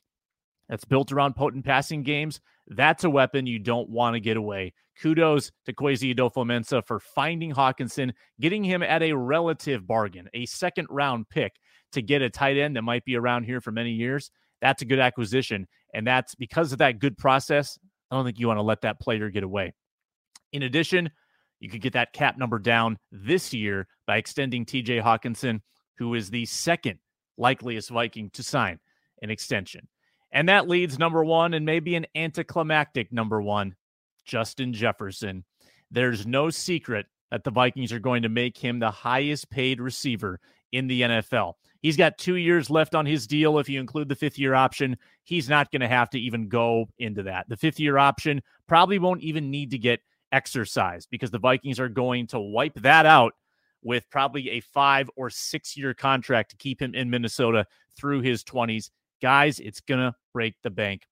that's 0.69 0.85
built 0.85 1.11
around 1.11 1.35
potent 1.35 1.65
passing 1.65 2.03
games, 2.03 2.39
that's 2.67 3.03
a 3.03 3.09
weapon 3.09 3.45
you 3.45 3.59
don't 3.59 3.89
want 3.89 4.13
to 4.15 4.19
get 4.19 4.37
away. 4.37 4.73
Kudos 5.01 5.51
to 5.65 5.73
Kwesi 5.73 6.15
Adofo-Mensah 6.15 6.85
for 6.87 6.99
finding 6.99 7.53
Hockenson, 7.53 8.13
getting 8.39 8.63
him 8.63 8.81
at 8.81 9.03
a 9.03 9.13
relative 9.13 9.85
bargain, 9.85 10.29
a 10.33 10.45
second 10.45 10.87
round 10.89 11.27
pick 11.29 11.53
to 11.91 12.01
get 12.01 12.21
a 12.21 12.29
tight 12.29 12.57
end 12.57 12.75
that 12.75 12.81
might 12.81 13.05
be 13.05 13.15
around 13.15 13.43
here 13.43 13.61
for 13.61 13.71
many 13.71 13.91
years. 13.91 14.31
That's 14.61 14.81
a 14.81 14.85
good 14.85 14.99
acquisition. 14.99 15.67
And 15.93 16.07
that's 16.07 16.33
because 16.33 16.71
of 16.71 16.79
that 16.79 16.99
good 16.99 17.17
process. 17.17 17.77
I 18.09 18.15
don't 18.15 18.25
think 18.25 18.39
you 18.39 18.47
want 18.47 18.57
to 18.57 18.63
let 18.63 18.81
that 18.81 18.99
player 18.99 19.29
get 19.29 19.43
away. 19.43 19.73
In 20.55 20.63
addition, 20.63 21.11
you 21.59 21.69
could 21.69 21.81
get 21.81 21.91
that 21.93 22.13
cap 22.13 22.37
number 22.37 22.59
down 22.59 22.97
this 23.11 23.53
year 23.53 23.87
by 24.07 24.15
extending 24.15 24.65
TJ 24.65 25.03
Hockenson, 25.03 25.59
who 25.97 26.13
is 26.13 26.29
the 26.29 26.45
second 26.45 26.97
likeliest 27.37 27.89
Viking 27.89 28.29
to 28.29 28.41
sign 28.41 28.79
an 29.21 29.29
extension. 29.29 29.85
And 30.31 30.47
that 30.47 30.69
leads 30.69 30.97
number 30.97 31.25
one 31.25 31.53
and 31.55 31.65
maybe 31.65 31.95
an 31.95 32.05
anticlimactic 32.15 33.11
number 33.11 33.41
one, 33.41 33.75
Justin 34.23 34.71
Jefferson. 34.71 35.43
There's 35.91 36.25
no 36.25 36.49
secret 36.49 37.05
that 37.31 37.43
the 37.43 37.51
Vikings 37.51 37.91
are 37.91 37.99
going 37.99 38.21
to 38.23 38.29
make 38.29 38.57
him 38.57 38.79
the 38.79 38.91
highest 38.91 39.49
paid 39.49 39.81
receiver 39.81 40.39
in 40.71 40.87
the 40.87 41.01
NFL. 41.01 41.55
He's 41.81 41.97
got 41.97 42.17
two 42.17 42.37
years 42.37 42.69
left 42.69 42.95
on 42.95 43.05
his 43.05 43.27
deal. 43.27 43.59
If 43.59 43.67
you 43.67 43.81
include 43.81 44.07
the 44.07 44.15
fifth 44.15 44.39
year 44.39 44.55
option, 44.55 44.95
he's 45.25 45.49
not 45.49 45.69
going 45.69 45.81
to 45.81 45.89
have 45.89 46.09
to 46.11 46.19
even 46.19 46.47
go 46.47 46.85
into 46.97 47.23
that. 47.23 47.49
The 47.49 47.57
fifth 47.57 47.77
year 47.77 47.97
option 47.97 48.41
probably 48.67 48.99
won't 48.99 49.21
even 49.21 49.51
need 49.51 49.71
to 49.71 49.77
get 49.77 49.99
exercised 50.35 51.07
because 51.09 51.31
the 51.31 51.39
Vikings 51.39 51.79
are 51.79 51.87
going 51.87 52.27
to 52.27 52.39
wipe 52.39 52.75
that 52.75 53.05
out 53.05 53.33
with 53.81 54.09
probably 54.11 54.49
a 54.49 54.59
five 54.59 55.09
or 55.15 55.29
six 55.29 55.77
year 55.77 55.93
contract 55.93 56.51
to 56.51 56.57
keep 56.57 56.81
him 56.81 56.93
in 56.93 57.09
Minnesota 57.09 57.65
through 57.97 58.21
his 58.21 58.43
20s. 58.43 58.89
Guys, 59.21 59.59
it's 59.59 59.79
going 59.79 60.01
to 60.01 60.13
break 60.33 60.55
the 60.61 60.69
bank. 60.69 61.03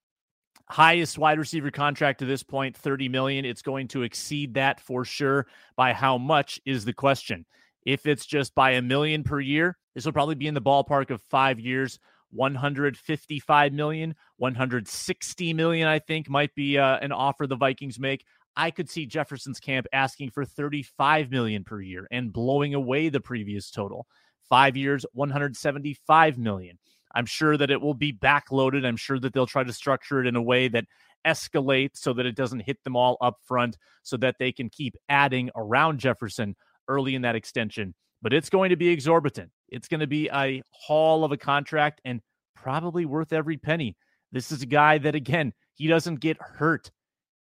Highest 0.70 1.18
wide 1.18 1.40
receiver 1.40 1.72
contract 1.72 2.20
to 2.20 2.26
this 2.26 2.44
point, 2.44 2.76
30 2.76 3.08
million. 3.08 3.46
It's 3.46 3.62
going 3.62 3.88
to 3.90 4.04
exceed 4.04 4.56
that 4.56 4.82
for 4.82 5.06
sure. 5.06 5.48
By 5.78 5.94
how 5.94 6.18
much 6.18 6.60
is 6.66 6.84
the 6.84 6.94
question? 6.94 7.46
If 7.86 8.06
it's 8.06 8.26
just 8.26 8.54
by 8.56 8.72
a 8.72 8.82
million 8.82 9.24
per 9.24 9.40
year, 9.40 9.78
this 9.96 10.06
will 10.06 10.14
probably 10.14 10.36
be 10.36 10.48
in 10.48 10.54
the 10.54 10.62
ballpark 10.62 11.12
of 11.12 11.22
five 11.30 11.60
years, 11.60 12.00
155 12.34 13.74
million, 13.74 14.16
160 14.38 15.54
million, 15.54 15.88
I 15.88 16.00
think 16.00 16.30
might 16.30 16.54
be 16.56 16.78
uh, 16.78 16.98
an 16.98 17.12
offer 17.12 17.48
the 17.48 17.56
Vikings 17.56 18.00
make. 18.00 18.26
I 18.56 18.72
could 18.72 18.90
see 18.90 19.06
Jefferson's 19.06 19.60
camp 19.60 19.88
asking 19.94 20.32
for 20.32 20.46
35 20.46 21.32
million 21.32 21.64
per 21.64 21.82
year 21.82 22.08
and 22.12 22.32
blowing 22.32 22.74
away 22.74 23.10
the 23.10 23.20
previous 23.20 23.72
total. 23.72 24.06
Five 24.50 24.78
years, 24.78 25.06
175 25.14 26.38
million. 26.38 26.78
I'm 27.16 27.26
sure 27.26 27.58
that 27.58 27.72
it 27.72 27.82
will 27.82 27.94
be 27.94 28.14
backloaded. 28.14 28.86
I'm 28.86 28.98
sure 28.98 29.20
that 29.20 29.34
they'll 29.34 29.48
try 29.48 29.64
to 29.64 29.74
structure 29.74 30.20
it 30.20 30.28
in 30.28 30.36
a 30.36 30.42
way 30.42 30.68
that 30.68 30.86
escalates 31.26 31.98
so 31.98 32.14
that 32.14 32.26
it 32.26 32.36
doesn't 32.36 32.62
hit 32.62 32.84
them 32.84 32.96
all 32.96 33.18
up 33.22 33.38
front 33.46 33.78
so 34.02 34.18
that 34.18 34.36
they 34.40 34.52
can 34.52 34.70
keep 34.70 34.96
adding 35.10 35.50
around 35.56 36.00
Jefferson 36.00 36.56
early 36.88 37.16
in 37.16 37.22
that 37.22 37.36
extension. 37.36 37.94
But 38.22 38.34
it's 38.34 38.50
going 38.50 38.70
to 38.70 38.76
be 38.76 38.90
exorbitant. 38.90 39.52
It's 39.74 39.88
going 39.88 40.02
to 40.02 40.08
be 40.08 40.30
a 40.32 40.62
haul 40.70 41.26
of 41.26 41.32
a 41.32 41.38
contract 41.38 42.00
and 42.06 42.22
probably 42.56 43.06
worth 43.06 43.34
every 43.34 43.58
penny. 43.58 43.98
This 44.32 44.52
is 44.52 44.62
a 44.62 44.68
guy 44.68 45.00
that, 45.00 45.16
again, 45.16 45.52
he 45.74 45.88
doesn't 45.88 46.20
get 46.20 46.38
hurt. 46.40 46.92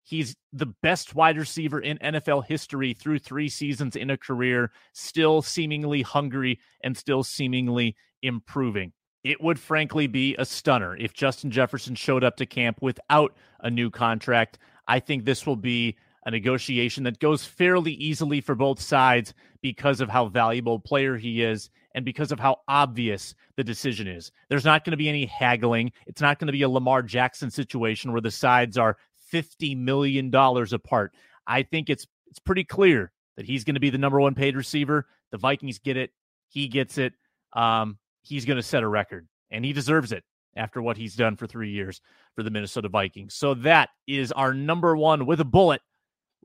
He's 0.04 0.36
the 0.52 0.74
best 0.82 1.14
wide 1.14 1.38
receiver 1.38 1.80
in 1.80 1.98
NFL 2.00 2.46
history 2.46 2.94
through 2.94 3.20
three 3.20 3.50
seasons 3.50 3.96
in 3.96 4.10
a 4.10 4.18
career, 4.18 4.72
still 4.94 5.42
seemingly 5.42 6.02
hungry 6.02 6.60
and 6.84 6.98
still 6.98 7.24
seemingly 7.24 7.96
improving. 8.22 8.94
It 9.24 9.42
would 9.42 9.60
frankly 9.60 10.08
be 10.08 10.36
a 10.38 10.46
stunner 10.46 10.98
if 10.98 11.14
Justin 11.14 11.52
Jefferson 11.52 11.96
showed 11.96 12.24
up 12.24 12.38
to 12.38 12.46
camp 12.46 12.80
without 12.82 13.36
a 13.60 13.70
new 13.70 13.92
contract. 13.92 14.58
I 14.88 15.00
think 15.00 15.26
this 15.26 15.46
will 15.46 15.58
be 15.58 15.98
a 16.26 16.32
negotiation 16.32 17.04
that 17.04 17.20
goes 17.20 17.46
fairly 17.46 17.94
easily 17.94 18.42
for 18.42 18.56
both 18.56 18.80
sides 18.80 19.34
because 19.62 20.02
of 20.02 20.10
how 20.10 20.28
valuable 20.28 20.80
player 20.80 21.18
he 21.18 21.44
is 21.44 21.70
and 21.96 22.06
because 22.06 22.32
of 22.32 22.40
how 22.40 22.58
obvious 22.68 23.36
the 23.58 23.64
decision 23.64 24.08
is. 24.08 24.32
There's 24.50 24.66
not 24.66 24.84
going 24.84 24.92
to 24.92 24.98
be 24.98 25.10
any 25.10 25.26
haggling. 25.26 25.92
It's 26.08 26.22
not 26.22 26.40
going 26.40 26.48
to 26.48 26.54
be 26.54 26.62
a 26.62 26.70
Lamar 26.70 27.02
Jackson 27.04 27.52
situation 27.52 28.12
where 28.12 28.22
the 28.22 28.32
sides 28.32 28.78
are 28.78 28.98
$50 29.32 29.78
million 29.78 30.34
apart. 30.34 31.14
I 31.48 31.64
think 31.64 31.90
it's 31.90 32.08
it's 32.28 32.40
pretty 32.40 32.64
clear 32.64 33.12
that 33.36 33.46
he's 33.46 33.66
going 33.66 33.76
to 33.76 33.82
be 33.82 33.90
the 33.90 33.98
number 33.98 34.20
one 34.20 34.36
paid 34.36 34.56
receiver. 34.56 35.06
The 35.32 35.38
Vikings 35.38 35.80
get 35.80 35.98
it. 35.98 36.12
He 36.48 36.70
gets 36.70 36.98
it. 36.98 37.14
Um, 37.54 37.98
he's 38.22 38.46
going 38.46 38.58
to 38.58 38.64
set 38.64 38.84
a 38.84 38.88
record, 38.88 39.28
and 39.50 39.66
he 39.66 39.74
deserves 39.74 40.14
it 40.14 40.24
after 40.56 40.82
what 40.82 40.96
he's 40.96 41.16
done 41.16 41.36
for 41.36 41.48
three 41.48 41.72
years 41.72 42.02
for 42.36 42.44
the 42.44 42.50
Minnesota 42.50 42.88
Vikings. 42.88 43.34
So 43.34 43.54
that 43.56 43.90
is 44.08 44.32
our 44.32 44.54
number 44.54 44.96
one 44.96 45.26
with 45.26 45.42
a 45.42 45.46
bullet 45.46 45.82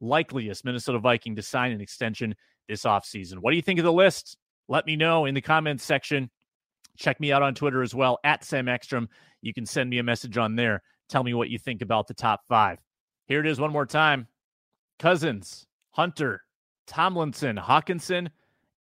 likeliest 0.00 0.64
Minnesota 0.64 0.98
Viking 0.98 1.36
to 1.36 1.42
sign 1.42 1.72
an 1.72 1.80
extension 1.80 2.34
this 2.68 2.82
offseason. 2.82 3.38
What 3.38 3.50
do 3.50 3.56
you 3.56 3.62
think 3.62 3.78
of 3.78 3.84
the 3.84 3.92
list? 3.92 4.36
Let 4.68 4.87
me 4.87 4.96
know 4.96 5.25
in 5.25 5.35
the 5.35 5.40
comments 5.40 5.85
section. 5.85 6.30
Check 6.96 7.20
me 7.20 7.32
out 7.32 7.42
on 7.42 7.54
Twitter 7.54 7.82
as 7.82 7.94
well 7.94 8.18
at 8.25 8.44
Sam 8.44 8.68
Ekstrom. 8.68 9.08
You 9.42 9.52
can 9.52 9.66
send 9.66 9.90
me 9.90 9.99
a 9.99 10.02
message 10.02 10.38
on 10.38 10.56
there. 10.56 10.82
Tell 11.08 11.23
me 11.23 11.35
what 11.35 11.50
you 11.50 11.58
think 11.58 11.82
about 11.82 12.08
the 12.08 12.14
top 12.14 12.40
five. 12.49 12.78
Here 13.26 13.40
it 13.40 13.46
is 13.46 13.61
one 13.61 13.73
more 13.73 13.87
time 13.87 14.28
Cousins, 14.99 15.66
Hunter, 15.90 16.42
Tomlinson, 16.87 17.56
Hockenson, 17.56 18.28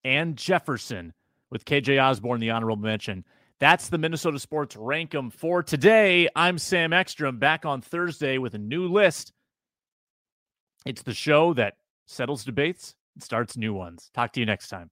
and 0.03 0.37
Jefferson 0.37 1.13
with 1.49 1.65
KJ 1.65 2.01
Osborn, 2.01 2.39
the 2.39 2.51
honorable 2.51 2.77
mention. 2.77 3.25
That's 3.59 3.89
the 3.89 3.97
Minnesota 3.97 4.39
Sports 4.39 4.75
Rank 4.75 5.15
'Em 5.15 5.29
for 5.29 5.63
today. 5.63 6.27
I'm 6.35 6.57
Sam 6.57 6.93
Ekstrom 6.93 7.39
back 7.39 7.65
on 7.65 7.81
Thursday 7.81 8.37
with 8.37 8.53
a 8.53 8.59
new 8.59 8.87
list. 8.87 9.33
It's 10.85 11.01
the 11.01 11.13
show 11.13 11.53
that 11.53 11.77
settles 12.05 12.43
debates 12.43 12.95
and 13.15 13.23
starts 13.23 13.57
new 13.57 13.73
ones. 13.73 14.09
Talk 14.13 14.33
to 14.33 14.39
you 14.39 14.45
next 14.45 14.67
time. 14.67 14.91